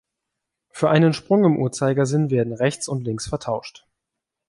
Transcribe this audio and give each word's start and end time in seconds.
Für 0.71 0.89
einen 0.89 1.13
Sprung 1.13 1.43
im 1.45 1.57
Uhrzeigersinn 1.59 2.31
werden 2.31 2.53
rechts 2.53 2.87
und 2.87 3.03
links 3.03 3.29
vertauscht. 3.29 3.85